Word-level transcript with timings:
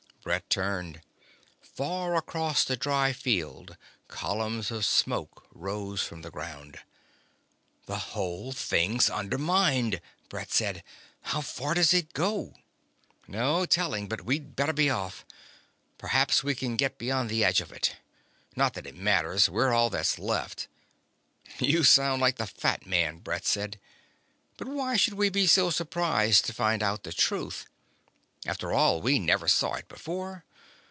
Brett 0.23 0.51
turned. 0.51 1.01
Far 1.63 2.15
across 2.15 2.63
the 2.63 2.77
dry 2.77 3.11
field 3.11 3.75
columns 4.07 4.69
of 4.69 4.85
smoke 4.85 5.47
rose 5.51 6.03
from 6.03 6.21
the 6.21 6.29
ground. 6.29 6.77
"The 7.87 7.97
whole 7.97 8.51
thing's 8.51 9.09
undermined," 9.09 9.99
Brett 10.29 10.51
said. 10.51 10.83
"How 11.21 11.41
far 11.41 11.73
does 11.73 11.91
it 11.91 12.13
go?" 12.13 12.53
"No 13.27 13.65
telling. 13.65 14.07
But 14.07 14.21
we'd 14.23 14.55
better 14.55 14.73
be 14.73 14.91
off. 14.91 15.25
Perhaps 15.97 16.43
we 16.43 16.53
can 16.53 16.75
get 16.75 16.99
beyond 16.99 17.27
the 17.31 17.43
edge 17.43 17.59
of 17.59 17.71
it. 17.71 17.95
Not 18.55 18.75
that 18.75 18.85
it 18.85 18.95
matters. 18.95 19.49
We're 19.49 19.73
all 19.73 19.89
that's 19.89 20.19
left..." 20.19 20.67
"You 21.57 21.83
sound 21.83 22.21
like 22.21 22.35
the 22.35 22.45
fat 22.45 22.85
man," 22.85 23.17
Brett 23.17 23.43
said. 23.47 23.79
"But 24.57 24.67
why 24.67 24.97
should 24.97 25.13
we 25.15 25.29
be 25.29 25.47
so 25.47 25.71
surprised 25.71 26.45
to 26.45 26.53
find 26.53 26.83
out 26.83 27.01
the 27.05 27.11
truth? 27.13 27.65
After 28.47 28.73
all, 28.73 29.03
we 29.03 29.19
never 29.19 29.47
saw 29.47 29.75
it 29.75 29.87
before. 29.87 30.45